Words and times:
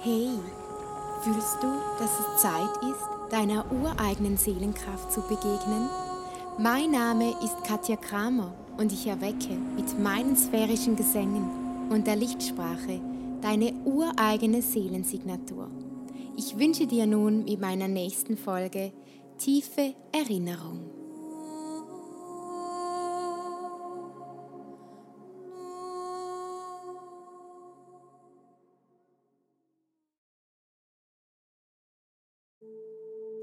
Hey, 0.00 0.28
fühlst 1.22 1.56
du, 1.62 1.68
dass 1.98 2.20
es 2.20 2.42
Zeit 2.42 2.76
ist, 2.82 3.32
deiner 3.32 3.64
ureigenen 3.72 4.36
Seelenkraft 4.36 5.10
zu 5.10 5.22
begegnen? 5.22 5.88
Mein 6.58 6.90
Name 6.90 7.30
ist 7.42 7.64
Katja 7.64 7.96
Kramer 7.96 8.54
und 8.76 8.92
ich 8.92 9.06
erwecke 9.06 9.54
mit 9.74 9.98
meinen 9.98 10.36
sphärischen 10.36 10.96
Gesängen 10.96 11.88
und 11.90 12.06
der 12.06 12.16
Lichtsprache 12.16 13.00
deine 13.40 13.72
ureigene 13.84 14.60
Seelensignatur. 14.60 15.68
Ich 16.36 16.58
wünsche 16.58 16.86
dir 16.86 17.06
nun 17.06 17.44
mit 17.44 17.60
meiner 17.60 17.88
nächsten 17.88 18.36
Folge 18.36 18.92
tiefe 19.38 19.94
Erinnerung. 20.12 20.95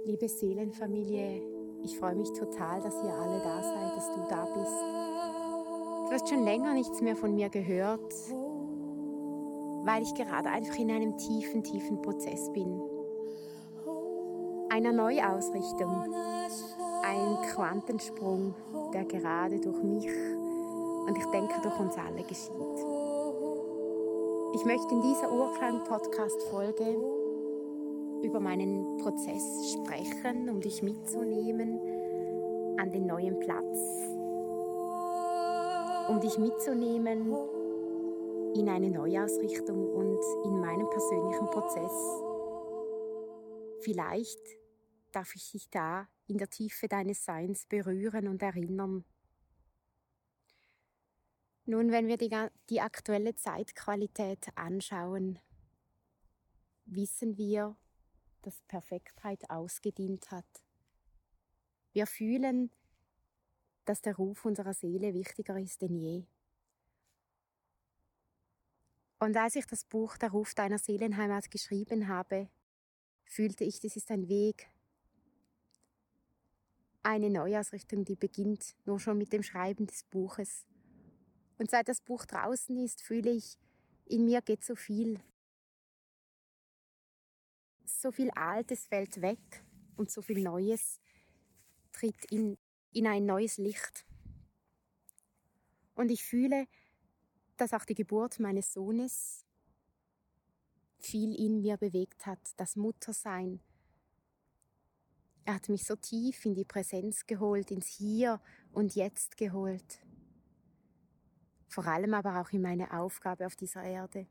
Liebe 0.06 0.28
Seelenfamilie, 0.28 1.42
ich 1.82 1.98
freue 1.98 2.16
mich 2.16 2.30
total, 2.34 2.82
dass 2.82 2.94
ihr 3.02 3.14
alle 3.14 3.40
da 3.42 3.64
seid, 3.64 3.96
dass 3.96 4.14
du 4.14 4.20
da 4.30 4.46
bist. 4.54 4.82
Du 6.08 6.12
hast 6.12 6.28
schon 6.28 6.44
länger 6.44 6.74
nichts 6.74 7.00
mehr 7.00 7.16
von 7.16 7.34
mir 7.34 7.48
gehört, 7.48 8.14
weil 9.86 10.04
ich 10.04 10.14
gerade 10.14 10.50
einfach 10.50 10.76
in 10.76 10.92
einem 10.92 11.18
tiefen, 11.18 11.64
tiefen 11.64 12.02
Prozess 12.02 12.52
bin. 12.52 12.82
Einer 14.70 14.92
Neuausrichtung, 14.92 16.14
ein 17.04 17.38
Quantensprung, 17.54 18.56
der 18.94 19.06
gerade 19.06 19.62
durch 19.62 19.82
mich 19.84 20.08
und 21.08 21.18
ich 21.18 21.26
denke 21.28 21.62
durch 21.62 21.80
uns 21.80 21.96
alle 21.96 22.24
geschieht. 22.24 22.52
Ich 24.54 24.66
möchte 24.66 24.94
in 24.94 25.02
dieser 25.02 25.32
Urklang-Podcast-Folge 25.32 27.23
über 28.24 28.40
meinen 28.40 28.98
Prozess 28.98 29.74
sprechen, 29.74 30.50
um 30.50 30.62
dich 30.62 30.82
mitzunehmen 30.82 31.80
an 32.80 32.92
den 32.92 33.06
neuen 33.06 33.40
Platz, 33.40 33.78
um 36.10 36.20
dich 36.20 36.38
mitzunehmen 36.38 37.34
in 38.56 38.70
eine 38.70 38.90
Neuausrichtung 38.90 39.94
und 39.94 40.20
in 40.46 40.60
meinen 40.60 40.90
persönlichen 40.90 41.46
Prozess. 41.48 42.24
Vielleicht 43.82 44.42
darf 45.12 45.36
ich 45.36 45.52
dich 45.52 45.70
da 45.70 46.08
in 46.28 46.38
der 46.38 46.50
Tiefe 46.50 46.88
deines 46.88 47.26
Seins 47.26 47.66
berühren 47.66 48.28
und 48.28 48.42
erinnern. 48.42 49.04
Nun, 51.66 51.92
wenn 51.92 52.08
wir 52.08 52.18
die, 52.18 52.30
die 52.70 52.82
aktuelle 52.82 53.36
Zeitqualität 53.36 54.48
anschauen, 54.56 55.40
wissen 56.86 57.38
wir, 57.38 57.78
dass 58.44 58.62
Perfektheit 58.68 59.50
ausgedient 59.50 60.32
hat. 60.32 60.46
Wir 61.94 62.08
fühlen, 62.08 62.72
dass 63.86 64.02
der 64.02 64.16
Ruf 64.16 64.46
unserer 64.46 64.74
Seele 64.74 65.14
wichtiger 65.14 65.60
ist 65.60 65.82
denn 65.82 65.96
je. 65.96 66.26
Und 69.20 69.38
als 69.38 69.56
ich 69.56 69.66
das 69.66 69.86
Buch 69.86 70.18
Der 70.18 70.32
Ruf 70.32 70.54
deiner 70.54 70.80
Seelenheimat 70.80 71.50
geschrieben 71.50 72.08
habe, 72.08 72.50
fühlte 73.26 73.64
ich, 73.64 73.80
das 73.80 73.96
ist 73.96 74.12
ein 74.12 74.28
Weg, 74.28 74.68
eine 77.04 77.30
Neuausrichtung, 77.30 78.06
die 78.06 78.16
beginnt 78.16 78.76
nur 78.86 79.00
schon 79.00 79.18
mit 79.18 79.34
dem 79.34 79.44
Schreiben 79.44 79.88
des 79.88 80.04
Buches. 80.04 80.66
Und 81.58 81.70
seit 81.70 81.88
das 81.88 82.02
Buch 82.02 82.26
draußen 82.26 82.78
ist, 82.78 83.02
fühle 83.02 83.32
ich, 83.32 83.58
in 84.06 84.26
mir 84.26 84.42
geht 84.42 84.64
so 84.64 84.76
viel 84.76 85.20
so 88.04 88.12
viel 88.12 88.30
Altes 88.32 88.86
fällt 88.86 89.22
weg 89.22 89.64
und 89.96 90.12
so 90.12 90.22
viel 90.22 90.44
Neues 90.44 91.00
tritt 91.94 92.26
in, 92.30 92.58
in 92.92 93.08
ein 93.08 93.26
neues 93.26 93.58
Licht. 93.58 94.06
Und 95.96 96.12
ich 96.12 96.24
fühle, 96.24 96.68
dass 97.56 97.74
auch 97.74 97.86
die 97.86 97.96
Geburt 97.96 98.42
meines 98.42 98.74
Sohnes 98.74 99.46
viel 101.00 101.34
in 101.34 101.62
mir 101.62 101.78
bewegt 101.78 102.26
hat, 102.26 102.40
das 102.58 102.76
Muttersein. 102.76 103.62
Er 105.46 105.56
hat 105.56 105.70
mich 105.70 105.86
so 105.86 105.96
tief 105.96 106.46
in 106.46 106.56
die 106.56 106.66
Präsenz 106.66 107.26
geholt, 107.26 107.72
ins 107.72 107.88
Hier 107.88 108.42
und 108.74 108.96
Jetzt 108.96 109.38
geholt. 109.38 110.02
Vor 111.70 111.86
allem 111.86 112.14
aber 112.14 112.42
auch 112.42 112.50
in 112.52 112.62
meine 112.62 112.92
Aufgabe 112.92 113.46
auf 113.46 113.56
dieser 113.56 113.84
Erde. 113.84 114.28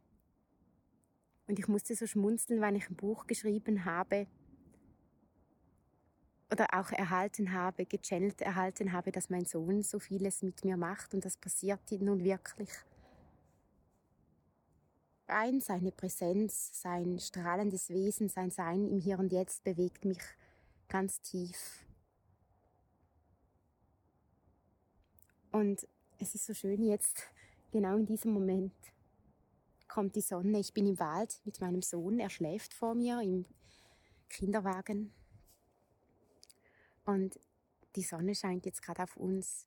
Und 1.53 1.59
ich 1.59 1.69
musste 1.69 1.95
so 1.95 2.07
schmunzeln, 2.07 2.63
weil 2.63 2.77
ich 2.77 2.89
ein 2.89 2.97
Buch 2.97 3.27
geschrieben 3.27 3.85
habe 3.85 4.27
oder 6.51 6.67
auch 6.73 6.91
erhalten 6.91 7.53
habe, 7.53 7.85
gechannelt 7.85 8.41
erhalten 8.41 8.95
habe, 8.95 9.13
dass 9.13 9.29
mein 9.29 9.45
Sohn 9.45 9.83
so 9.83 9.99
vieles 9.99 10.41
mit 10.41 10.65
mir 10.65 10.79
macht 10.79 11.13
und 11.13 11.27
das 11.27 11.37
passiert 11.37 11.81
nun 12.01 12.25
wirklich. 12.25 12.71
Rein 15.29 15.61
seine 15.61 15.93
Präsenz, 15.93 16.71
sein 16.81 17.19
strahlendes 17.19 17.91
Wesen, 17.91 18.31
sein 18.31 18.51
Sein 18.51 18.87
im 18.87 18.99
Hier 18.99 19.19
und 19.19 19.31
Jetzt 19.31 19.63
bewegt 19.63 20.07
mich 20.07 20.23
ganz 20.89 21.21
tief. 21.21 21.84
Und 25.51 25.87
es 26.19 26.34
ist 26.34 26.47
so 26.47 26.55
schön 26.55 26.83
jetzt, 26.83 27.25
genau 27.73 27.99
in 27.99 28.07
diesem 28.07 28.33
Moment, 28.33 28.73
kommt 29.92 30.16
die 30.16 30.22
Sonne. 30.22 30.58
Ich 30.58 30.72
bin 30.72 30.86
im 30.86 30.98
Wald 30.98 31.38
mit 31.44 31.60
meinem 31.60 31.82
Sohn. 31.82 32.19
Er 32.19 32.30
schläft 32.30 32.72
vor 32.72 32.94
mir 32.94 33.20
im 33.20 33.44
Kinderwagen. 34.30 35.12
Und 37.04 37.38
die 37.94 38.03
Sonne 38.03 38.34
scheint 38.34 38.64
jetzt 38.64 38.80
gerade 38.80 39.03
auf 39.03 39.19
uns. 39.19 39.66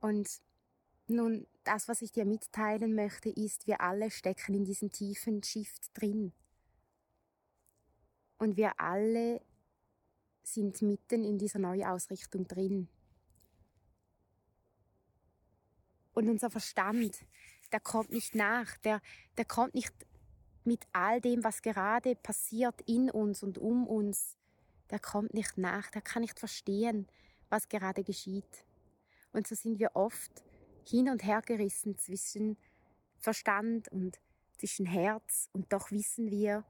Und 0.00 0.40
nun, 1.08 1.46
das, 1.64 1.88
was 1.88 2.00
ich 2.00 2.10
dir 2.10 2.24
mitteilen 2.24 2.94
möchte, 2.94 3.28
ist, 3.28 3.66
wir 3.66 3.82
alle 3.82 4.10
stecken 4.10 4.54
in 4.54 4.64
diesem 4.64 4.90
tiefen 4.90 5.42
Shift 5.42 5.90
drin. 5.92 6.32
Und 8.38 8.56
wir 8.56 8.80
alle 8.80 9.42
sind 10.42 10.80
mitten 10.80 11.22
in 11.22 11.36
dieser 11.36 11.58
Neuausrichtung 11.58 12.48
drin. 12.48 12.88
Und 16.14 16.30
unser 16.30 16.50
Verstand, 16.50 17.26
der 17.72 17.80
kommt 17.80 18.10
nicht 18.10 18.34
nach, 18.34 18.76
der, 18.78 19.00
der 19.36 19.44
kommt 19.44 19.74
nicht 19.74 19.92
mit 20.64 20.86
all 20.92 21.20
dem, 21.20 21.44
was 21.44 21.62
gerade 21.62 22.14
passiert 22.14 22.80
in 22.82 23.10
uns 23.10 23.42
und 23.42 23.58
um 23.58 23.86
uns, 23.86 24.36
der 24.90 24.98
kommt 24.98 25.34
nicht 25.34 25.58
nach, 25.58 25.90
der 25.90 26.02
kann 26.02 26.22
nicht 26.22 26.38
verstehen, 26.38 27.06
was 27.48 27.68
gerade 27.68 28.04
geschieht. 28.04 28.64
Und 29.32 29.46
so 29.46 29.54
sind 29.54 29.78
wir 29.78 29.94
oft 29.94 30.44
hin 30.86 31.08
und 31.10 31.24
her 31.24 31.42
gerissen 31.42 31.96
zwischen 31.98 32.56
Verstand 33.18 33.88
und 33.88 34.18
zwischen 34.56 34.86
Herz. 34.86 35.48
Und 35.52 35.72
doch 35.72 35.90
wissen 35.90 36.30
wir, 36.30 36.64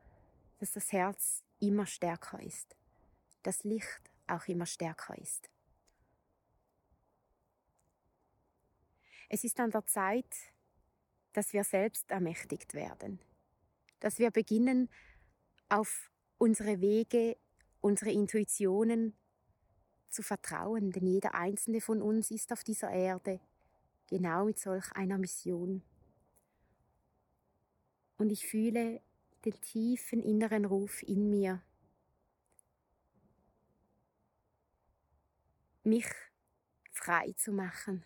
dass 0.58 0.72
das 0.72 0.92
Herz 0.92 1.44
immer 1.60 1.86
stärker 1.86 2.40
ist, 2.42 2.76
das 3.42 3.64
Licht 3.64 4.10
auch 4.26 4.46
immer 4.46 4.66
stärker 4.66 5.16
ist. 5.18 5.48
Es 9.28 9.44
ist 9.44 9.60
an 9.60 9.70
der 9.70 9.84
Zeit, 9.86 10.34
dass 11.38 11.52
wir 11.52 11.62
selbst 11.62 12.10
ermächtigt 12.10 12.74
werden, 12.74 13.20
dass 14.00 14.18
wir 14.18 14.32
beginnen, 14.32 14.88
auf 15.68 16.10
unsere 16.36 16.80
Wege, 16.80 17.36
unsere 17.80 18.10
Intuitionen 18.10 19.16
zu 20.08 20.24
vertrauen, 20.24 20.90
denn 20.90 21.06
jeder 21.06 21.36
einzelne 21.36 21.80
von 21.80 22.02
uns 22.02 22.32
ist 22.32 22.52
auf 22.52 22.64
dieser 22.64 22.90
Erde 22.90 23.38
genau 24.08 24.46
mit 24.46 24.58
solch 24.58 24.90
einer 24.94 25.16
Mission. 25.16 25.84
Und 28.16 28.32
ich 28.32 28.44
fühle 28.44 29.00
den 29.44 29.60
tiefen 29.60 30.20
inneren 30.24 30.64
Ruf 30.64 31.04
in 31.04 31.30
mir, 31.30 31.62
mich 35.84 36.08
frei 36.90 37.32
zu 37.36 37.52
machen 37.52 38.04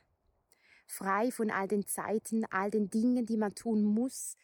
frei 0.93 1.31
von 1.31 1.51
all 1.51 1.69
den 1.69 1.87
Zeiten, 1.87 2.45
all 2.51 2.71
den 2.71 2.91
Dingen, 2.91 3.25
die 3.25 3.39
man 3.39 3.55
tun 3.55 3.83
muss, 3.83 4.37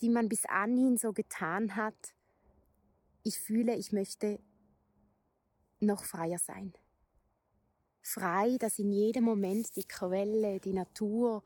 die 0.00 0.08
man 0.08 0.28
bis 0.28 0.44
anhin 0.44 0.96
so 0.96 1.12
getan 1.12 1.74
hat. 1.74 2.14
Ich 3.24 3.40
fühle, 3.40 3.74
ich 3.74 3.90
möchte 3.90 4.38
noch 5.80 6.04
freier 6.04 6.38
sein. 6.38 6.72
Frei, 8.02 8.56
dass 8.58 8.78
in 8.78 8.92
jedem 8.92 9.24
Moment 9.24 9.74
die 9.74 9.86
Quelle, 9.86 10.60
die 10.60 10.72
Natur, 10.72 11.42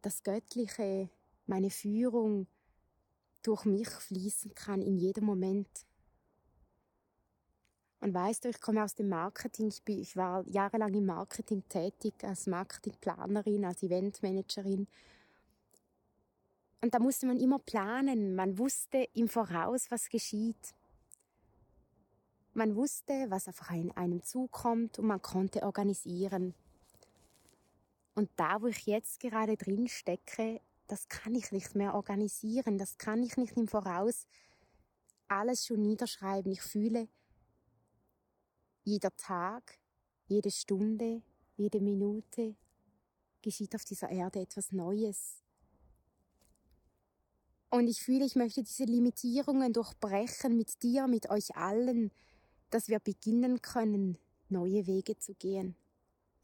das 0.00 0.22
Göttliche, 0.22 1.10
meine 1.46 1.70
Führung 1.70 2.46
durch 3.42 3.64
mich 3.64 3.88
fließen 3.88 4.54
kann 4.54 4.82
in 4.82 4.96
jedem 4.96 5.24
Moment. 5.24 5.87
Und 8.00 8.14
weißt 8.14 8.44
du, 8.44 8.48
ich 8.48 8.60
komme 8.60 8.84
aus 8.84 8.94
dem 8.94 9.08
Marketing. 9.08 9.68
Ich, 9.68 9.82
bin, 9.82 9.98
ich 9.98 10.16
war 10.16 10.46
jahrelang 10.46 10.94
im 10.94 11.06
Marketing 11.06 11.64
tätig, 11.68 12.14
als 12.22 12.46
Marketingplanerin, 12.46 13.64
als 13.64 13.82
Eventmanagerin. 13.82 14.86
Und 16.80 16.94
da 16.94 17.00
musste 17.00 17.26
man 17.26 17.40
immer 17.40 17.58
planen. 17.58 18.36
Man 18.36 18.56
wusste 18.56 19.08
im 19.14 19.28
Voraus, 19.28 19.90
was 19.90 20.08
geschieht. 20.08 20.74
Man 22.54 22.76
wusste, 22.76 23.26
was 23.28 23.48
auf 23.48 23.68
einem 23.68 24.22
zukommt 24.22 24.98
und 24.98 25.06
man 25.06 25.20
konnte 25.20 25.62
organisieren. 25.64 26.54
Und 28.14 28.30
da, 28.36 28.60
wo 28.60 28.66
ich 28.66 28.86
jetzt 28.86 29.20
gerade 29.20 29.56
drin 29.56 29.88
stecke, 29.88 30.60
das 30.88 31.08
kann 31.08 31.34
ich 31.34 31.52
nicht 31.52 31.74
mehr 31.74 31.94
organisieren, 31.94 32.78
das 32.78 32.98
kann 32.98 33.22
ich 33.22 33.36
nicht 33.36 33.56
im 33.56 33.68
Voraus 33.68 34.26
alles 35.28 35.66
schon 35.66 35.82
niederschreiben. 35.82 36.50
Ich 36.50 36.62
fühle, 36.62 37.08
jeder 38.88 39.14
Tag, 39.16 39.78
jede 40.26 40.50
Stunde, 40.50 41.22
jede 41.56 41.80
Minute 41.80 42.56
geschieht 43.42 43.74
auf 43.74 43.84
dieser 43.84 44.08
Erde 44.08 44.40
etwas 44.40 44.72
Neues. 44.72 45.42
Und 47.70 47.86
ich 47.86 48.02
fühle, 48.02 48.24
ich 48.24 48.34
möchte 48.34 48.62
diese 48.62 48.84
Limitierungen 48.84 49.72
durchbrechen 49.74 50.56
mit 50.56 50.82
dir, 50.82 51.06
mit 51.06 51.28
euch 51.28 51.54
allen, 51.54 52.10
dass 52.70 52.88
wir 52.88 52.98
beginnen 52.98 53.60
können, 53.60 54.18
neue 54.48 54.86
Wege 54.86 55.18
zu 55.18 55.34
gehen. 55.34 55.76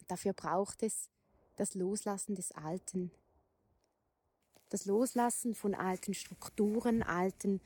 dafür 0.06 0.34
braucht 0.34 0.82
es 0.82 1.08
das 1.56 1.74
Loslassen 1.74 2.34
des 2.34 2.52
Alten. 2.52 3.10
Das 4.68 4.84
Loslassen 4.84 5.54
von 5.54 5.74
alten 5.74 6.12
Strukturen, 6.12 7.02
alten 7.02 7.62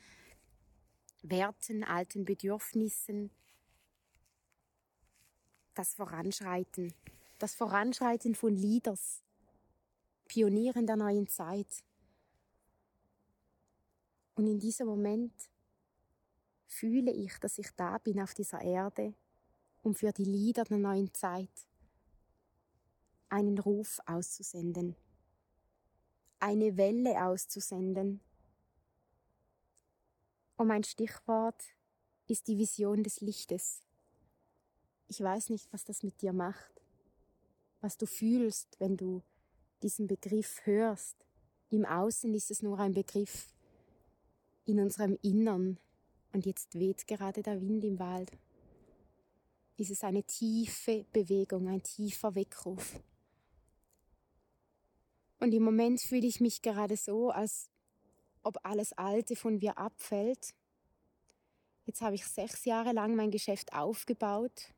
Werten, 1.21 1.83
alten 1.83 2.23
Bedürfnissen. 2.23 3.29
Das 5.73 5.93
Voranschreiten. 5.93 6.93
Das 7.37 7.55
Voranschreiten 7.55 8.35
von 8.35 8.55
Leaders. 8.55 9.23
Pionieren 10.27 10.85
der 10.85 10.95
neuen 10.95 11.27
Zeit. 11.27 11.83
Und 14.35 14.47
in 14.47 14.59
diesem 14.59 14.87
Moment 14.87 15.33
fühle 16.65 17.11
ich, 17.11 17.37
dass 17.39 17.57
ich 17.57 17.71
da 17.75 17.97
bin 17.97 18.21
auf 18.21 18.33
dieser 18.33 18.61
Erde, 18.61 19.13
um 19.81 19.95
für 19.95 20.11
die 20.11 20.23
Lieder 20.23 20.63
der 20.63 20.77
neuen 20.77 21.13
Zeit 21.13 21.67
einen 23.29 23.57
Ruf 23.59 23.99
auszusenden, 24.05 24.95
eine 26.39 26.77
Welle 26.77 27.25
auszusenden. 27.25 28.21
Und 30.57 30.67
mein 30.67 30.83
Stichwort 30.83 31.63
ist 32.27 32.47
die 32.47 32.57
Vision 32.57 33.03
des 33.03 33.21
Lichtes. 33.21 33.81
Ich 35.11 35.21
weiß 35.21 35.49
nicht, 35.49 35.73
was 35.73 35.83
das 35.83 36.03
mit 36.03 36.21
dir 36.21 36.33
macht, 36.33 36.83
was 37.81 37.97
du 37.97 38.05
fühlst, 38.05 38.79
wenn 38.79 38.95
du 38.95 39.23
diesen 39.81 40.05
Begriff 40.05 40.63
hörst. 40.65 41.25
Im 41.71 41.83
Außen 41.83 42.31
ist 42.35 42.51
es 42.51 42.61
nur 42.61 42.77
ein 42.77 42.93
Begriff, 42.93 43.51
in 44.65 44.79
unserem 44.79 45.17
Innern. 45.23 45.79
Und 46.31 46.45
jetzt 46.45 46.75
weht 46.77 47.07
gerade 47.07 47.41
der 47.41 47.59
Wind 47.59 47.83
im 47.85 47.97
Wald. 47.97 48.31
Ist 49.77 49.89
es 49.89 50.03
eine 50.03 50.21
tiefe 50.21 51.07
Bewegung, 51.11 51.67
ein 51.69 51.81
tiefer 51.81 52.35
Weckruf. 52.35 53.01
Und 55.39 55.53
im 55.55 55.63
Moment 55.63 56.01
fühle 56.01 56.27
ich 56.27 56.39
mich 56.39 56.61
gerade 56.61 56.97
so, 56.97 57.31
als 57.31 57.67
ob 58.43 58.63
alles 58.63 58.93
Alte 58.93 59.35
von 59.35 59.57
mir 59.57 59.75
abfällt. 59.79 60.53
Jetzt 61.85 62.01
habe 62.01 62.13
ich 62.13 62.27
sechs 62.27 62.65
Jahre 62.65 62.91
lang 62.91 63.15
mein 63.15 63.31
Geschäft 63.31 63.73
aufgebaut 63.73 64.71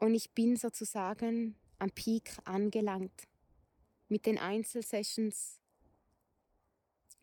und 0.00 0.14
ich 0.14 0.30
bin 0.30 0.56
sozusagen 0.56 1.56
am 1.78 1.90
Peak 1.90 2.30
angelangt. 2.44 3.28
Mit 4.08 4.26
den 4.26 4.38
Einzelsessions, 4.38 5.60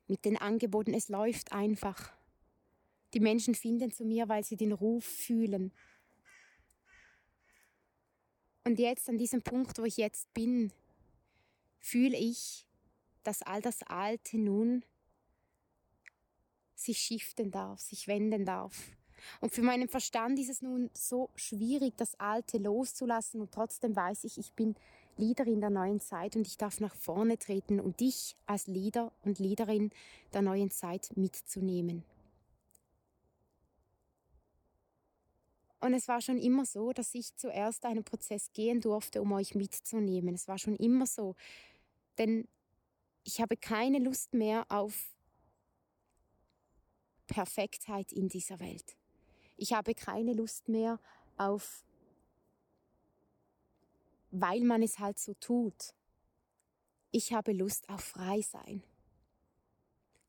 mit 0.08 0.24
den 0.26 0.38
Angeboten. 0.38 0.94
Es 0.94 1.10
läuft 1.10 1.52
einfach. 1.52 2.14
Die 3.14 3.20
Menschen 3.20 3.56
finden 3.56 3.92
zu 3.92 4.06
mir, 4.06 4.30
weil 4.30 4.44
sie 4.44 4.58
den 4.58 4.72
Ruf 4.72 5.04
fühlen. 5.04 5.72
Und 8.64 8.80
jetzt 8.80 9.10
an 9.10 9.18
diesem 9.18 9.42
Punkt, 9.42 9.78
wo 9.78 9.84
ich 9.84 9.98
jetzt 9.98 10.34
bin, 10.34 10.72
fühle 11.80 12.18
ich, 12.18 12.68
dass 13.24 13.42
all 13.42 13.62
das 13.62 13.84
Alte 13.84 14.38
nun 14.38 14.84
sich 16.76 17.00
shiften 17.00 17.52
darf, 17.52 17.80
sich 17.80 18.08
wenden 18.08 18.46
darf. 18.46 18.92
Und 19.42 19.54
für 19.54 19.62
meinen 19.62 19.88
Verstand 19.88 20.40
ist 20.40 20.50
es 20.50 20.62
nun 20.62 20.90
so 20.94 21.30
schwierig, 21.36 21.96
das 21.98 22.20
Alte 22.20 22.58
loszulassen 22.58 23.42
und 23.42 23.52
trotzdem 23.52 23.96
weiß 23.96 24.24
ich, 24.24 24.38
ich 24.38 24.54
bin 24.54 24.76
Leaderin 25.18 25.62
der 25.62 25.70
neuen 25.70 26.00
Zeit 26.00 26.36
und 26.36 26.46
ich 26.46 26.58
darf 26.58 26.80
nach 26.80 26.96
vorne 26.96 27.38
treten 27.38 27.80
und 27.80 28.00
dich 28.00 28.36
als 28.46 28.68
Leader 28.68 29.12
und 29.24 29.40
Leaderin 29.40 29.92
der 30.34 30.42
neuen 30.42 30.72
Zeit 30.72 31.12
mitzunehmen. 31.16 32.04
Und 35.80 35.94
es 35.94 36.08
war 36.08 36.20
schon 36.20 36.40
immer 36.40 36.66
so, 36.66 36.94
dass 36.94 37.14
ich 37.14 37.36
zuerst 37.36 37.86
einen 37.86 38.04
Prozess 38.04 38.52
gehen 38.54 38.82
durfte, 38.82 39.22
um 39.22 39.32
euch 39.34 39.54
mitzunehmen. 39.54 40.34
Es 40.34 40.48
war 40.48 40.58
schon 40.58 40.76
immer 40.76 41.06
so, 41.06 41.36
denn 42.18 42.48
ich 43.24 43.40
habe 43.40 43.56
keine 43.56 44.00
Lust 44.00 44.34
mehr 44.34 44.66
auf 44.70 45.12
Perfektheit 47.28 48.12
in 48.12 48.30
dieser 48.30 48.60
Welt. 48.60 48.96
Ich 49.58 49.74
habe 49.74 49.96
keine 49.96 50.34
Lust 50.34 50.68
mehr 50.70 51.00
auf, 51.38 51.84
weil 54.32 54.62
man 54.62 54.84
es 54.84 55.00
halt 55.00 55.18
so 55.20 55.34
tut. 55.36 55.94
Ich 57.12 57.34
habe 57.34 57.54
Lust 57.54 57.88
auf 57.90 58.02
Freisein. 58.02 58.84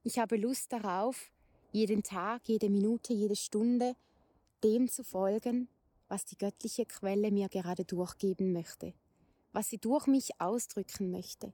Ich 0.05 0.19
habe 0.19 0.37
Lust 0.37 0.73
darauf, 0.73 1.33
jeden 1.73 2.03
Tag, 2.03 2.43
jede 2.47 2.71
Minute, 2.71 3.13
jede 3.13 3.37
Stunde 3.37 3.97
dem 4.63 4.89
zu 4.89 5.05
folgen, 5.05 5.69
was 6.09 6.25
die 6.25 6.39
göttliche 6.39 6.87
Quelle 6.87 7.31
mir 7.31 7.49
gerade 7.49 7.85
durchgeben 7.85 8.53
möchte, 8.53 8.95
was 9.53 9.69
sie 9.69 9.79
durch 9.79 10.07
mich 10.07 10.41
ausdrücken 10.41 11.11
möchte. 11.11 11.53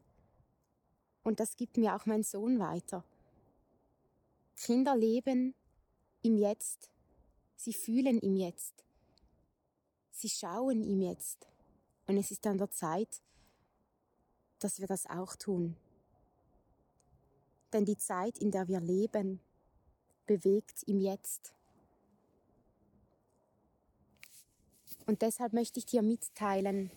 Und 1.22 1.40
das 1.40 1.56
gibt 1.56 1.76
mir 1.78 1.96
auch 1.96 2.06
mein 2.06 2.22
Sohn 2.22 2.58
weiter. 2.58 3.04
Kinder 4.56 4.96
leben 4.96 5.54
im 6.22 6.36
Jetzt. 6.36 6.91
Sie 7.64 7.72
fühlen 7.72 8.18
im 8.18 8.34
Jetzt. 8.34 8.82
Sie 10.10 10.28
schauen 10.28 10.82
im 10.82 11.00
Jetzt. 11.00 11.46
Und 12.08 12.16
es 12.16 12.32
ist 12.32 12.44
an 12.48 12.58
der 12.58 12.72
Zeit, 12.72 13.22
dass 14.58 14.80
wir 14.80 14.88
das 14.88 15.06
auch 15.06 15.36
tun. 15.36 15.76
Denn 17.72 17.84
die 17.84 17.96
Zeit, 17.96 18.36
in 18.38 18.50
der 18.50 18.66
wir 18.66 18.80
leben, 18.80 19.38
bewegt 20.26 20.82
im 20.88 20.98
Jetzt. 20.98 21.54
Und 25.06 25.22
deshalb 25.22 25.52
möchte 25.52 25.78
ich 25.78 25.86
dir 25.86 26.02
mitteilen, 26.02 26.90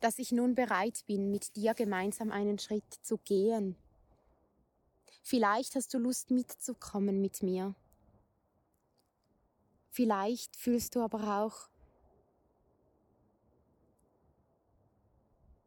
dass 0.00 0.18
ich 0.18 0.32
nun 0.32 0.54
bereit 0.54 1.04
bin, 1.06 1.30
mit 1.30 1.56
dir 1.56 1.74
gemeinsam 1.74 2.32
einen 2.32 2.58
Schritt 2.58 2.90
zu 3.02 3.18
gehen. 3.18 3.76
Vielleicht 5.22 5.74
hast 5.74 5.92
du 5.92 5.98
Lust 5.98 6.30
mitzukommen 6.30 7.20
mit 7.20 7.42
mir. 7.42 7.74
Vielleicht 9.90 10.56
fühlst 10.56 10.94
du 10.94 11.00
aber 11.00 11.42
auch, 11.42 11.68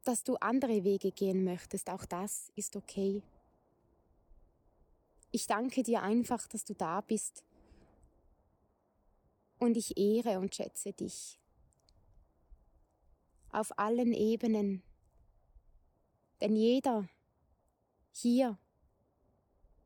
dass 0.04 0.24
du 0.24 0.36
andere 0.38 0.84
Wege 0.84 1.12
gehen 1.12 1.44
möchtest. 1.44 1.90
Auch 1.90 2.06
das 2.06 2.52
ist 2.56 2.76
okay. 2.76 3.22
Ich 5.32 5.48
danke 5.48 5.84
dir 5.84 6.02
einfach, 6.02 6.48
dass 6.48 6.66
du 6.66 6.74
da 6.74 7.02
bist. 7.02 7.44
Und 9.60 9.78
ich 9.78 9.98
ehre 9.98 10.40
und 10.40 10.56
schätze 10.56 10.92
dich 10.92 11.40
auf 13.52 13.78
allen 13.78 14.14
Ebenen. 14.14 14.82
Denn 16.40 16.56
jeder 16.56 17.08
hier, 18.12 18.58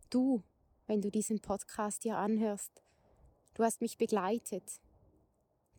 du, 0.09 0.43
wenn 0.87 1.01
du 1.01 1.11
diesen 1.11 1.41
Podcast 1.41 2.03
hier 2.03 2.17
anhörst, 2.17 2.84
du 3.55 3.63
hast 3.63 3.81
mich 3.81 3.97
begleitet. 3.97 4.79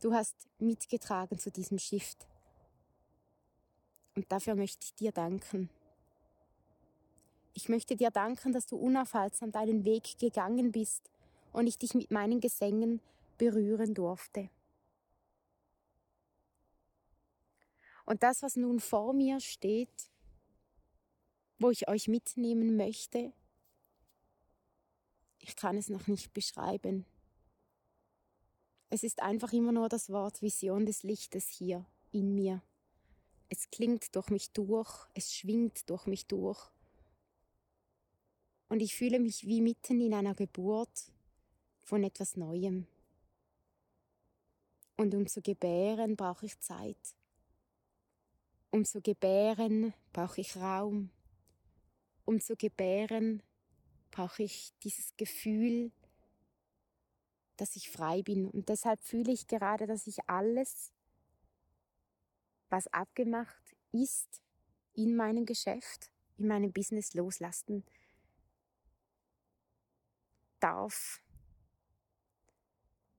Du 0.01 0.13
hast 0.13 0.35
mitgetragen 0.59 1.39
zu 1.39 1.49
diesem 1.49 1.79
Shift. 1.79 2.27
Und 4.15 4.31
dafür 4.31 4.55
möchte 4.55 4.85
ich 4.85 4.93
dir 4.93 5.11
danken. 5.11 5.69
Ich 7.53 7.69
möchte 7.69 7.95
dir 7.95 8.11
danken, 8.11 8.51
dass 8.51 8.67
du 8.67 8.75
unaufhaltsam 8.75 9.51
deinen 9.51 9.85
Weg 9.85 10.19
gegangen 10.19 10.71
bist 10.71 11.09
und 11.53 11.65
ich 11.65 11.77
dich 11.77 11.95
mit 11.95 12.11
meinen 12.11 12.39
Gesängen 12.39 13.01
berühren 13.37 13.95
durfte. 13.95 14.49
Und 18.05 18.23
das, 18.23 18.41
was 18.41 18.55
nun 18.55 18.79
vor 18.79 19.13
mir 19.13 19.39
steht, 19.39 20.09
wo 21.59 21.71
ich 21.71 21.87
euch 21.87 22.07
mitnehmen 22.07 22.77
möchte, 22.77 23.33
ich 25.39 25.55
kann 25.55 25.77
es 25.77 25.89
noch 25.89 26.07
nicht 26.07 26.33
beschreiben. 26.33 27.05
Es 28.89 29.03
ist 29.03 29.21
einfach 29.21 29.51
immer 29.51 29.73
nur 29.73 29.89
das 29.89 30.09
Wort 30.09 30.41
Vision 30.41 30.85
des 30.85 31.03
Lichtes 31.03 31.49
hier 31.49 31.85
in 32.11 32.35
mir. 32.35 32.61
Es 33.49 33.69
klingt 33.69 34.15
durch 34.15 34.29
mich 34.29 34.51
durch, 34.51 35.07
es 35.13 35.33
schwingt 35.33 35.89
durch 35.89 36.05
mich 36.05 36.25
durch 36.25 36.71
Und 38.69 38.81
ich 38.81 38.95
fühle 38.95 39.19
mich 39.19 39.45
wie 39.45 39.61
mitten 39.61 39.99
in 39.99 40.13
einer 40.13 40.35
Geburt 40.35 41.11
von 41.81 42.03
etwas 42.03 42.37
Neuem. 42.37 42.87
Und 44.95 45.13
um 45.13 45.27
zu 45.27 45.41
gebären 45.41 46.15
brauche 46.15 46.45
ich 46.45 46.59
Zeit. 46.59 47.15
Um 48.71 48.85
zu 48.85 49.01
gebären 49.01 49.93
brauche 50.13 50.41
ich 50.41 50.55
Raum. 50.55 51.09
Um 52.25 52.39
zu 52.39 52.55
gebären 52.55 53.43
brauche 54.11 54.43
ich 54.43 54.73
dieses 54.83 55.15
Gefühl, 55.17 55.91
dass 57.57 57.75
ich 57.75 57.89
frei 57.89 58.21
bin. 58.21 58.47
Und 58.47 58.69
deshalb 58.69 59.01
fühle 59.03 59.31
ich 59.31 59.47
gerade, 59.47 59.87
dass 59.87 60.07
ich 60.07 60.29
alles, 60.29 60.93
was 62.69 62.87
abgemacht 62.87 63.75
ist, 63.91 64.41
in 64.93 65.15
meinem 65.15 65.45
Geschäft, 65.45 66.09
in 66.37 66.47
meinem 66.47 66.71
Business 66.71 67.13
loslassen 67.13 67.83
darf, 70.59 71.21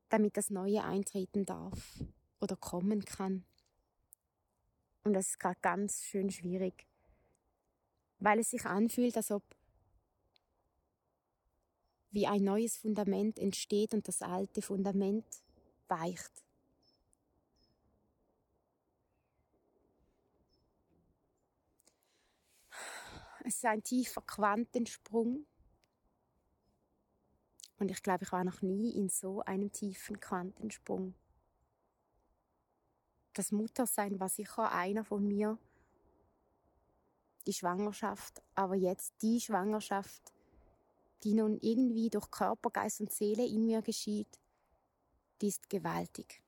damit 0.08 0.36
das 0.36 0.50
Neue 0.50 0.82
eintreten 0.82 1.44
darf 1.44 2.02
oder 2.40 2.56
kommen 2.56 3.04
kann. 3.04 3.44
Und 5.04 5.14
das 5.14 5.28
ist 5.28 5.40
gerade 5.40 5.60
ganz 5.60 6.04
schön 6.04 6.30
schwierig, 6.30 6.86
weil 8.18 8.40
es 8.40 8.50
sich 8.50 8.64
anfühlt, 8.66 9.16
als 9.16 9.30
ob 9.30 9.42
wie 12.10 12.26
ein 12.26 12.42
neues 12.42 12.76
Fundament 12.76 13.38
entsteht 13.38 13.94
und 13.94 14.08
das 14.08 14.22
alte 14.22 14.62
Fundament 14.62 15.26
weicht. 15.88 16.44
Es 23.44 23.56
ist 23.56 23.64
ein 23.64 23.82
tiefer 23.82 24.20
Quantensprung. 24.22 25.46
Und 27.78 27.90
ich 27.90 28.02
glaube, 28.02 28.24
ich 28.24 28.32
war 28.32 28.44
noch 28.44 28.60
nie 28.60 28.94
in 28.96 29.08
so 29.08 29.40
einem 29.42 29.72
tiefen 29.72 30.20
Quantensprung. 30.20 31.14
Das 33.32 33.52
Muttersein 33.52 34.18
war 34.18 34.28
sicher 34.28 34.72
einer 34.72 35.04
von 35.04 35.26
mir. 35.26 35.58
Die 37.46 37.52
Schwangerschaft, 37.52 38.42
aber 38.54 38.74
jetzt 38.74 39.14
die 39.22 39.40
Schwangerschaft, 39.40 40.32
die 41.24 41.34
nun 41.34 41.58
irgendwie 41.60 42.10
durch 42.10 42.30
Körper, 42.30 42.70
Geist 42.70 43.00
und 43.00 43.12
Seele 43.12 43.44
in 43.44 43.66
mir 43.66 43.82
geschieht, 43.82 44.38
die 45.40 45.48
ist 45.48 45.68
gewaltig. 45.68 46.42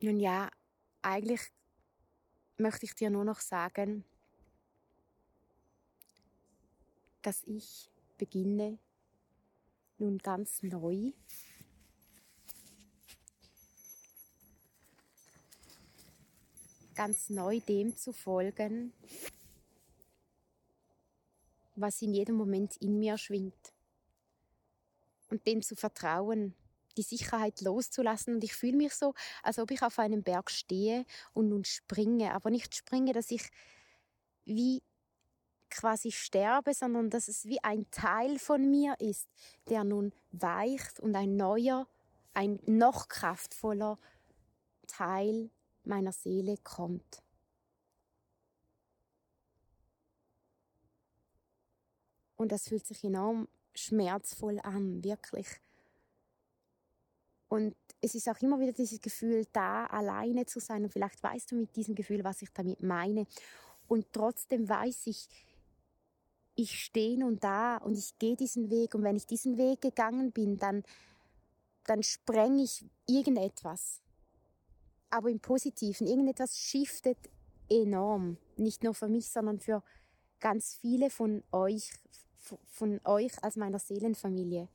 Nun 0.00 0.20
ja, 0.20 0.50
eigentlich 1.02 1.40
möchte 2.58 2.84
ich 2.84 2.94
dir 2.94 3.10
nur 3.10 3.24
noch 3.24 3.40
sagen, 3.40 4.04
dass 7.22 7.42
ich 7.44 7.90
beginne 8.18 8.78
nun 9.98 10.18
ganz 10.18 10.62
neu 10.62 11.12
ganz 16.96 17.30
neu 17.30 17.60
dem 17.60 17.96
zu 17.96 18.12
folgen, 18.12 18.92
was 21.76 22.02
in 22.02 22.14
jedem 22.14 22.34
Moment 22.34 22.76
in 22.78 22.98
mir 22.98 23.18
schwingt. 23.18 23.72
Und 25.28 25.46
dem 25.46 25.62
zu 25.62 25.76
vertrauen, 25.76 26.54
die 26.96 27.02
Sicherheit 27.02 27.60
loszulassen. 27.60 28.34
Und 28.34 28.44
ich 28.44 28.54
fühle 28.54 28.76
mich 28.76 28.94
so, 28.94 29.14
als 29.42 29.58
ob 29.58 29.70
ich 29.70 29.82
auf 29.82 29.98
einem 29.98 30.22
Berg 30.22 30.50
stehe 30.50 31.04
und 31.34 31.48
nun 31.48 31.64
springe. 31.64 32.32
Aber 32.32 32.50
nicht 32.50 32.74
springe, 32.74 33.12
dass 33.12 33.30
ich 33.30 33.50
wie 34.44 34.82
quasi 35.68 36.12
sterbe, 36.12 36.72
sondern 36.72 37.10
dass 37.10 37.28
es 37.28 37.44
wie 37.44 37.62
ein 37.62 37.90
Teil 37.90 38.38
von 38.38 38.70
mir 38.70 38.94
ist, 39.00 39.28
der 39.68 39.84
nun 39.84 40.12
weicht 40.30 41.00
und 41.00 41.14
ein 41.16 41.36
neuer, 41.36 41.86
ein 42.34 42.60
noch 42.66 43.08
kraftvoller 43.08 43.98
Teil 44.86 45.50
meiner 45.86 46.12
Seele 46.12 46.56
kommt. 46.58 47.22
Und 52.36 52.52
das 52.52 52.68
fühlt 52.68 52.86
sich 52.86 53.02
enorm 53.04 53.48
schmerzvoll 53.74 54.60
an, 54.60 55.02
wirklich. 55.02 55.46
Und 57.48 57.74
es 58.00 58.14
ist 58.14 58.28
auch 58.28 58.40
immer 58.40 58.60
wieder 58.60 58.72
dieses 58.72 59.00
Gefühl, 59.00 59.46
da 59.52 59.86
alleine 59.86 60.46
zu 60.46 60.60
sein. 60.60 60.84
Und 60.84 60.92
vielleicht 60.92 61.22
weißt 61.22 61.52
du 61.52 61.56
mit 61.56 61.76
diesem 61.76 61.94
Gefühl, 61.94 62.24
was 62.24 62.42
ich 62.42 62.52
damit 62.52 62.82
meine. 62.82 63.26
Und 63.88 64.12
trotzdem 64.12 64.68
weiß 64.68 65.06
ich, 65.06 65.28
ich 66.56 66.82
stehe 66.82 67.18
nun 67.18 67.38
da 67.38 67.76
und 67.76 67.96
ich 67.96 68.18
gehe 68.18 68.36
diesen 68.36 68.70
Weg. 68.70 68.94
Und 68.94 69.04
wenn 69.04 69.16
ich 69.16 69.26
diesen 69.26 69.56
Weg 69.58 69.80
gegangen 69.80 70.32
bin, 70.32 70.56
dann, 70.58 70.82
dann 71.84 72.02
spreng 72.02 72.58
ich 72.58 72.84
irgendetwas 73.06 74.02
aber 75.10 75.30
im 75.30 75.40
Positiven. 75.40 76.06
Irgendetwas 76.06 76.58
shiftet 76.58 77.18
enorm. 77.68 78.38
Nicht 78.56 78.82
nur 78.82 78.94
für 78.94 79.08
mich, 79.08 79.30
sondern 79.30 79.60
für 79.60 79.82
ganz 80.40 80.74
viele 80.74 81.10
von 81.10 81.42
euch, 81.52 81.92
von 82.66 83.00
euch 83.04 83.42
als 83.42 83.56
meiner 83.56 83.78
Seelenfamilie. 83.78 84.68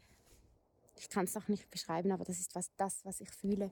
Ich 0.97 1.09
kann 1.09 1.25
es 1.25 1.35
noch 1.35 1.47
nicht 1.47 1.69
beschreiben, 1.69 2.11
aber 2.11 2.23
das 2.23 2.39
ist 2.39 2.55
was, 2.55 2.71
das, 2.77 3.05
was 3.05 3.21
ich 3.21 3.29
fühle. 3.29 3.71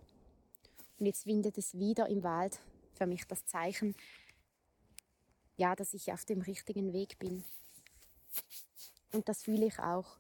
Und 1.00 1.06
jetzt 1.06 1.26
windet 1.26 1.58
es 1.58 1.78
wieder 1.78 2.08
im 2.08 2.24
Wald. 2.24 2.60
Für 2.94 3.06
mich 3.06 3.26
das 3.26 3.46
Zeichen, 3.46 3.96
ja, 5.58 5.76
dass 5.76 5.94
ich 5.94 6.12
auf 6.12 6.26
dem 6.26 6.42
richtigen 6.42 6.92
Weg 6.92 7.18
bin. 7.20 7.44
Und 9.14 9.30
das 9.30 9.44
fühle 9.44 9.66
ich 9.66 9.80
auch. 9.80 10.18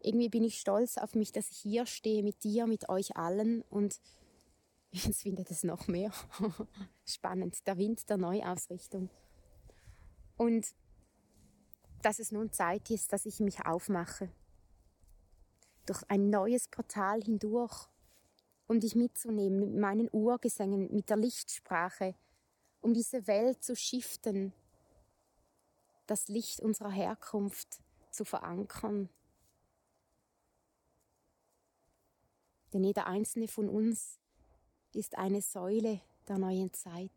Irgendwie 0.00 0.28
bin 0.28 0.44
ich 0.44 0.58
stolz 0.58 0.98
auf 0.98 1.14
mich, 1.14 1.32
dass 1.32 1.50
ich 1.50 1.58
hier 1.58 1.86
stehe 1.86 2.22
mit 2.22 2.42
dir, 2.42 2.66
mit 2.66 2.88
euch 2.88 3.16
allen 3.16 3.62
und 3.70 4.00
Jetzt 4.92 5.22
findet 5.22 5.50
es 5.50 5.64
noch 5.64 5.88
mehr 5.88 6.12
spannend, 7.06 7.66
der 7.66 7.78
Wind 7.78 8.08
der 8.10 8.18
Neuausrichtung. 8.18 9.08
Und 10.36 10.74
dass 12.02 12.18
es 12.18 12.30
nun 12.30 12.52
Zeit 12.52 12.90
ist, 12.90 13.10
dass 13.10 13.24
ich 13.24 13.40
mich 13.40 13.64
aufmache, 13.64 14.30
durch 15.86 16.02
ein 16.08 16.28
neues 16.28 16.68
Portal 16.68 17.22
hindurch, 17.22 17.88
um 18.66 18.80
dich 18.80 18.94
mitzunehmen 18.94 19.60
mit 19.60 19.74
meinen 19.74 20.10
Urgesängen, 20.12 20.92
mit 20.92 21.08
der 21.08 21.16
Lichtsprache, 21.16 22.14
um 22.82 22.92
diese 22.92 23.26
Welt 23.26 23.62
zu 23.64 23.74
shiften, 23.74 24.52
das 26.06 26.28
Licht 26.28 26.60
unserer 26.60 26.90
Herkunft 26.90 27.80
zu 28.10 28.26
verankern. 28.26 29.08
Denn 32.74 32.84
jeder 32.84 33.06
einzelne 33.06 33.48
von 33.48 33.68
uns 33.70 34.18
ist 34.96 35.18
eine 35.18 35.42
Säule 35.42 36.00
der 36.28 36.38
neuen 36.38 36.72
Zeit, 36.72 37.12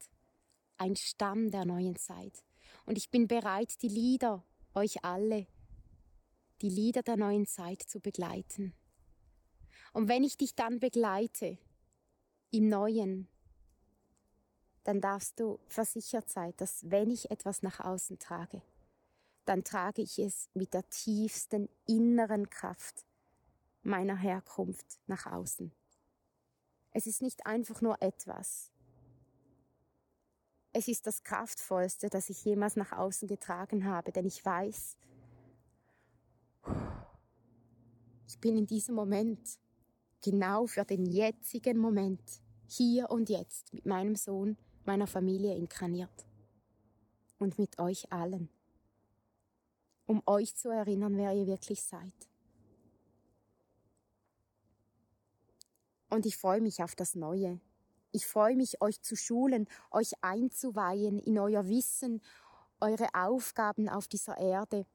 ein 0.78 0.96
Stamm 0.96 1.52
der 1.52 1.66
neuen 1.66 1.96
Zeit. 1.96 2.44
Und 2.86 2.98
ich 2.98 3.10
bin 3.10 3.28
bereit, 3.28 3.82
die 3.82 3.88
Lieder, 3.88 4.44
euch 4.74 5.04
alle, 5.04 5.48
die 6.62 6.70
Lieder 6.70 7.04
der 7.04 7.18
neuen 7.18 7.46
Zeit 7.46 7.82
zu 7.84 8.00
begleiten. 8.00 8.74
Und 9.94 10.08
wenn 10.08 10.24
ich 10.24 10.38
dich 10.38 10.56
dann 10.56 10.80
begleite 10.80 11.58
im 12.52 12.70
Neuen, 12.70 13.28
dann 14.84 15.02
darfst 15.02 15.40
du 15.40 15.60
versichert 15.68 16.30
sein, 16.30 16.54
dass 16.58 16.90
wenn 16.90 17.10
ich 17.10 17.32
etwas 17.32 17.64
nach 17.64 17.80
außen 17.80 18.20
trage, 18.20 18.62
dann 19.46 19.64
trage 19.64 20.02
ich 20.02 20.20
es 20.20 20.50
mit 20.54 20.74
der 20.74 20.88
tiefsten 20.90 21.70
inneren 21.88 22.50
Kraft 22.50 23.06
meiner 23.84 24.18
Herkunft 24.18 25.00
nach 25.08 25.26
außen. 25.26 25.72
Es 26.96 27.08
ist 27.08 27.22
nicht 27.22 27.46
einfach 27.46 27.82
nur 27.82 28.02
etwas. 28.02 28.72
Es 30.72 30.88
ist 30.88 31.06
das 31.06 31.24
Kraftvollste, 31.24 32.10
das 32.10 32.30
ich 32.30 32.46
jemals 32.46 32.78
nach 32.78 32.94
außen 32.94 33.28
getragen 33.28 33.84
habe, 33.84 34.14
denn 34.14 34.26
ich 34.26 34.46
weiß, 34.46 34.96
ich 38.30 38.40
bin 38.40 38.58
in 38.58 38.66
diesem 38.66 38.96
Moment, 38.96 39.60
genau 40.24 40.68
für 40.68 40.86
den 40.86 41.06
jetzigen 41.06 41.78
Moment, 41.78 42.22
hier 42.66 43.12
und 43.12 43.28
jetzt 43.28 43.74
mit 43.74 43.86
meinem 43.86 44.16
Sohn, 44.16 44.58
meiner 44.86 45.08
Familie 45.08 45.54
inkarniert. 45.54 46.26
Und 47.40 47.60
mit 47.60 47.78
euch 47.78 48.10
allen. 48.14 48.48
Um 50.06 50.24
euch 50.26 50.56
zu 50.56 50.70
erinnern, 50.70 51.18
wer 51.18 51.34
ihr 51.34 51.46
wirklich 51.46 51.84
seid. 51.84 52.14
Und 56.16 56.26
ich 56.26 56.38
freue 56.38 56.62
mich 56.62 56.82
auf 56.82 56.96
das 56.96 57.14
Neue. 57.16 57.60
Ich 58.14 58.26
freue 58.26 58.56
mich, 58.56 58.82
euch 58.82 59.02
zu 59.02 59.18
schulen, 59.18 59.68
euch 59.92 60.14
einzuweihen 60.22 61.20
in 61.20 61.38
euer 61.38 61.68
Wissen, 61.68 62.22
eure 62.80 63.10
Aufgaben 63.14 63.90
auf 63.90 64.08
dieser 64.08 64.38
Erde. 64.38 64.86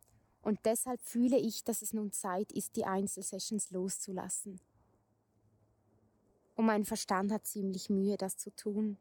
Und 0.40 0.60
deshalb 0.64 1.02
fühle 1.02 1.36
ich, 1.36 1.62
dass 1.62 1.82
es 1.82 1.92
nun 1.92 2.10
Zeit 2.10 2.52
ist, 2.52 2.74
die 2.76 2.86
Einzelsessions 2.86 3.70
loszulassen. 3.70 4.62
Und 6.54 6.64
mein 6.64 6.86
Verstand 6.86 7.32
hat 7.32 7.44
ziemlich 7.44 7.90
Mühe, 7.90 8.16
das 8.16 8.38
zu 8.38 8.50
tun. 8.56 8.96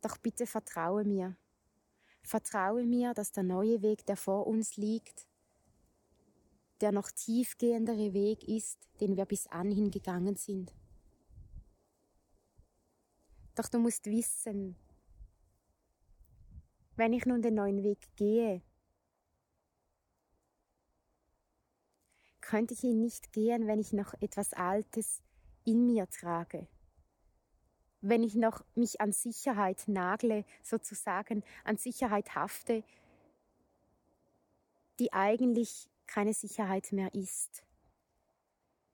Doch 0.00 0.16
bitte 0.16 0.48
vertraue 0.48 1.04
mir. 1.04 1.36
Vertraue 2.24 2.84
mir, 2.84 3.14
dass 3.14 3.30
der 3.30 3.44
neue 3.44 3.80
Weg, 3.80 4.04
der 4.06 4.16
vor 4.16 4.48
uns 4.48 4.76
liegt, 4.76 5.28
der 6.82 6.92
noch 6.92 7.10
tiefgehendere 7.10 8.12
Weg 8.12 8.46
ist, 8.48 8.88
den 9.00 9.16
wir 9.16 9.24
bis 9.24 9.46
anhin 9.46 9.90
gegangen 9.90 10.36
sind. 10.36 10.74
Doch 13.54 13.68
du 13.68 13.78
musst 13.78 14.06
wissen, 14.06 14.76
wenn 16.96 17.12
ich 17.12 17.24
nun 17.24 17.40
den 17.40 17.54
neuen 17.54 17.82
Weg 17.82 17.98
gehe, 18.16 18.62
könnte 22.40 22.74
ich 22.74 22.82
ihn 22.82 23.00
nicht 23.00 23.32
gehen, 23.32 23.66
wenn 23.66 23.78
ich 23.78 23.92
noch 23.92 24.14
etwas 24.20 24.52
Altes 24.52 25.22
in 25.64 25.86
mir 25.86 26.08
trage. 26.08 26.66
Wenn 28.00 28.24
ich 28.24 28.34
noch 28.34 28.64
mich 28.74 29.00
an 29.00 29.12
Sicherheit 29.12 29.84
nagle, 29.86 30.44
sozusagen 30.62 31.44
an 31.62 31.76
Sicherheit 31.76 32.34
hafte, 32.34 32.82
die 34.98 35.12
eigentlich 35.12 35.88
keine 36.12 36.34
Sicherheit 36.34 36.92
mehr 36.92 37.14
ist. 37.14 37.64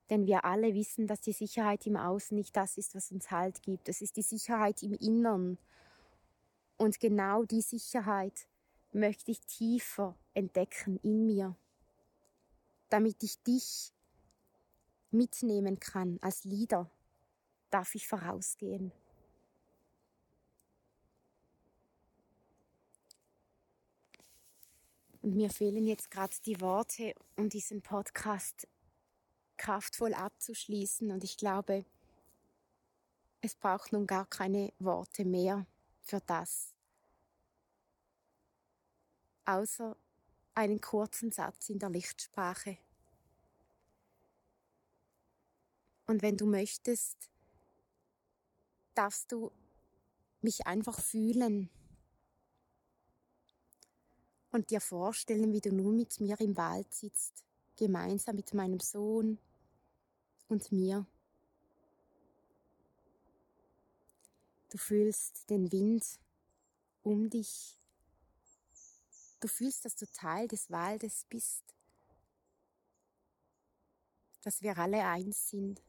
Denn 0.08 0.26
wir 0.26 0.44
alle 0.44 0.74
wissen, 0.74 1.06
dass 1.06 1.20
die 1.20 1.32
Sicherheit 1.32 1.84
im 1.86 1.96
Außen 1.96 2.36
nicht 2.36 2.56
das 2.56 2.78
ist, 2.78 2.94
was 2.94 3.10
uns 3.10 3.30
Halt 3.30 3.62
gibt. 3.62 3.88
Es 3.88 4.00
ist 4.00 4.16
die 4.16 4.22
Sicherheit 4.22 4.82
im 4.82 4.94
Innern. 4.94 5.58
Und 6.76 7.00
genau 7.00 7.44
die 7.44 7.60
Sicherheit 7.60 8.48
möchte 8.92 9.32
ich 9.32 9.40
tiefer 9.40 10.16
entdecken 10.32 10.98
in 11.02 11.26
mir, 11.26 11.56
damit 12.88 13.22
ich 13.22 13.42
dich 13.42 13.92
mitnehmen 15.10 15.80
kann 15.80 16.18
als 16.22 16.44
Leader, 16.44 16.90
darf 17.70 17.94
ich 17.94 18.06
vorausgehen. 18.06 18.92
Und 25.28 25.36
mir 25.36 25.50
fehlen 25.50 25.86
jetzt 25.86 26.10
gerade 26.10 26.34
die 26.46 26.58
Worte, 26.62 27.14
um 27.36 27.50
diesen 27.50 27.82
Podcast 27.82 28.66
kraftvoll 29.58 30.14
abzuschließen. 30.14 31.10
Und 31.10 31.22
ich 31.22 31.36
glaube, 31.36 31.84
es 33.42 33.54
braucht 33.54 33.92
nun 33.92 34.06
gar 34.06 34.24
keine 34.24 34.72
Worte 34.78 35.26
mehr 35.26 35.66
für 36.00 36.22
das. 36.22 36.72
Außer 39.44 39.98
einen 40.54 40.80
kurzen 40.80 41.30
Satz 41.30 41.68
in 41.68 41.78
der 41.78 41.90
Lichtsprache. 41.90 42.78
Und 46.06 46.22
wenn 46.22 46.38
du 46.38 46.46
möchtest, 46.46 47.28
darfst 48.94 49.30
du 49.30 49.52
mich 50.40 50.66
einfach 50.66 50.98
fühlen 50.98 51.68
und 54.58 54.70
dir 54.70 54.80
vorstellen, 54.80 55.52
wie 55.52 55.60
du 55.60 55.72
nun 55.72 55.96
mit 55.96 56.20
mir 56.20 56.38
im 56.40 56.56
Wald 56.56 56.92
sitzt, 56.92 57.44
gemeinsam 57.76 58.34
mit 58.34 58.52
meinem 58.54 58.80
Sohn 58.80 59.38
und 60.48 60.72
mir. 60.72 61.06
Du 64.70 64.76
fühlst 64.76 65.48
den 65.48 65.70
Wind 65.70 66.04
um 67.04 67.30
dich. 67.30 67.78
Du 69.38 69.46
fühlst, 69.46 69.84
dass 69.84 69.94
du 69.94 70.06
Teil 70.10 70.48
des 70.48 70.70
Waldes 70.70 71.24
bist. 71.28 71.62
Dass 74.42 74.60
wir 74.60 74.76
alle 74.76 75.06
eins 75.06 75.50
sind. 75.50 75.80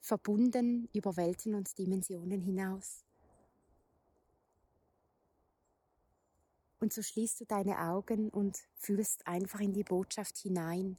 Verbunden 0.00 0.88
über 0.92 1.16
Welten 1.16 1.54
und 1.54 1.78
Dimensionen 1.78 2.40
hinaus. 2.40 3.04
Und 6.82 6.92
so 6.92 7.00
schließt 7.00 7.40
du 7.40 7.44
deine 7.44 7.78
Augen 7.78 8.28
und 8.28 8.58
fühlst 8.74 9.24
einfach 9.28 9.60
in 9.60 9.72
die 9.72 9.84
Botschaft 9.84 10.36
hinein. 10.38 10.98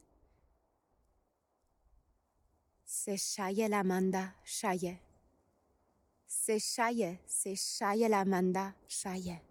Se 2.86 3.18
shaye 3.18 3.68
la 3.68 3.84
manda 3.84 4.34
shaye. 4.44 4.98
Se 6.26 6.58
shaye, 6.58 7.20
se 7.26 7.54
shaye 7.54 8.08
la 8.08 8.24
manda 8.24 8.74
shaye. 8.88 9.42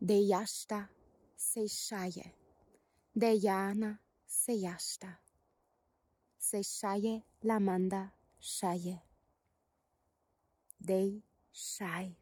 De 0.00 0.14
yashta 0.14 0.88
se 1.36 1.68
shaye. 1.68 2.32
De 3.14 3.34
yana 3.34 3.98
se 4.26 4.54
yashta. 4.54 5.18
Se 6.38 6.62
shaye 6.62 7.24
la 7.42 7.60
manda 7.60 8.10
shaye. 8.40 9.02
De 10.80 11.20
shai. 11.52 12.16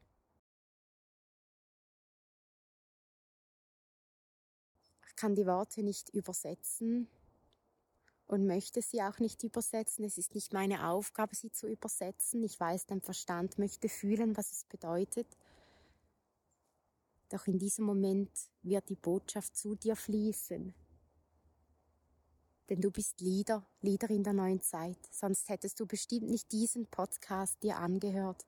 Kann 5.16 5.35
die 5.35 5.46
Worte 5.46 5.83
nicht 5.83 6.11
übersetzen 6.11 7.09
und 8.27 8.46
möchte 8.46 8.83
sie 8.83 9.03
auch 9.03 9.18
nicht 9.18 9.42
übersetzen. 9.42 10.05
Es 10.05 10.18
ist 10.18 10.35
nicht 10.35 10.53
meine 10.53 10.88
Aufgabe, 10.88 11.35
sie 11.35 11.50
zu 11.50 11.68
übersetzen. 11.68 12.42
Ich 12.42 12.59
weiß, 12.59 12.87
dein 12.87 13.00
Verstand 13.00 13.59
möchte 13.59 13.88
fühlen, 13.88 14.37
was 14.37 14.53
es 14.53 14.64
bedeutet. 14.64 15.27
Doch 17.29 17.46
in 17.46 17.59
diesem 17.59 17.85
Moment 17.85 18.31
wird 18.62 18.88
die 18.88 18.96
Botschaft 18.96 19.57
zu 19.57 19.74
dir 19.74 19.96
fließen. 19.96 20.74
Denn 22.70 22.81
du 22.81 22.90
bist 22.90 23.20
Leader, 23.20 23.66
Leader 23.83 24.09
in 24.09 24.22
der 24.22 24.33
neuen 24.33 24.62
Zeit. 24.62 24.98
Sonst 25.11 25.48
hättest 25.50 25.79
du 25.81 25.87
bestimmt 25.87 26.31
nicht 26.31 26.50
diesen 26.53 26.87
Podcast 26.87 27.62
dir 27.62 27.77
angehört. 27.77 28.46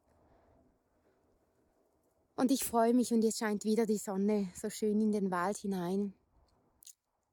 Und 2.35 2.51
ich 2.51 2.65
freue 2.65 2.95
mich 2.95 3.13
und 3.13 3.23
jetzt 3.23 3.39
scheint 3.39 3.65
wieder 3.65 3.87
die 3.87 3.99
Sonne 3.99 4.49
so 4.55 4.71
schön 4.71 5.01
in 5.01 5.13
den 5.13 5.31
Wald 5.31 5.59
hinein 5.59 6.15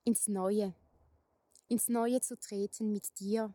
ins 0.03 0.27
Neue, 0.27 0.73
ins 1.67 1.87
Neue 1.87 2.21
zu 2.21 2.37
treten 2.37 2.91
mit 2.91 3.19
dir, 3.19 3.53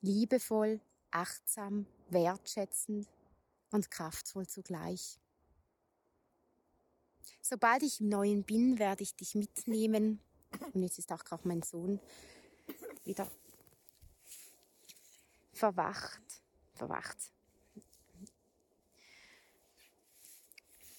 liebevoll, 0.00 0.80
achtsam, 1.10 1.86
wertschätzend 2.08 3.08
und 3.70 3.90
kraftvoll 3.90 4.46
zugleich. 4.46 5.18
Sobald 7.42 7.82
ich 7.82 8.00
im 8.00 8.08
Neuen 8.08 8.44
bin, 8.44 8.78
werde 8.78 9.02
ich 9.02 9.14
dich 9.14 9.34
mitnehmen. 9.34 10.20
Und 10.72 10.82
jetzt 10.82 10.98
ist 10.98 11.12
auch 11.12 11.24
gerade 11.24 11.46
mein 11.46 11.62
Sohn 11.62 12.00
wieder 13.04 13.30
verwacht. 15.52 16.22
Verwacht. 16.74 17.32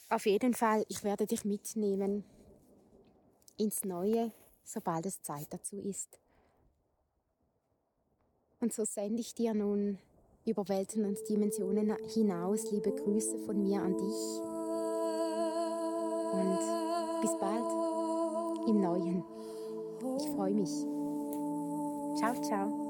Auf 0.09 0.25
jeden 0.25 0.53
Fall, 0.53 0.85
ich 0.89 1.03
werde 1.03 1.25
dich 1.25 1.45
mitnehmen 1.45 2.25
ins 3.57 3.83
Neue, 3.83 4.31
sobald 4.63 5.05
es 5.05 5.21
Zeit 5.21 5.47
dazu 5.49 5.77
ist. 5.79 6.19
Und 8.59 8.73
so 8.73 8.85
sende 8.85 9.21
ich 9.21 9.33
dir 9.33 9.53
nun 9.53 9.97
über 10.45 10.67
Welten 10.69 11.05
und 11.05 11.17
Dimensionen 11.27 11.95
hinaus 12.13 12.71
liebe 12.71 12.91
Grüße 12.91 13.37
von 13.39 13.61
mir 13.61 13.81
an 13.81 13.97
dich. 13.97 14.41
Und 16.33 17.21
bis 17.21 17.37
bald 17.39 18.67
im 18.67 18.81
Neuen. 18.81 19.23
Ich 20.19 20.29
freue 20.35 20.53
mich. 20.53 20.71
Ciao, 22.17 22.39
ciao. 22.41 22.80